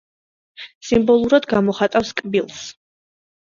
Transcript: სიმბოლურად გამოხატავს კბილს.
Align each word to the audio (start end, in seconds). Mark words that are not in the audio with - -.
სიმბოლურად 0.87 1.45
გამოხატავს 1.53 2.11
კბილს. 2.23 2.67